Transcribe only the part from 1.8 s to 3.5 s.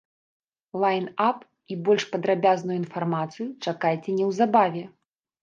больш падрабязную інфармацыю